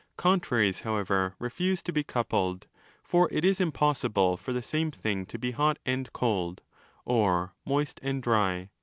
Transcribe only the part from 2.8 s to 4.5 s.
for it is impossible